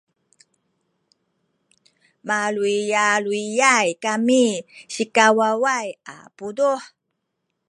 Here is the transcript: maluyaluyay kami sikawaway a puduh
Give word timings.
maluyaluyay 2.27 3.87
kami 4.03 4.45
sikawaway 4.93 5.87
a 6.13 6.15
puduh 6.37 6.81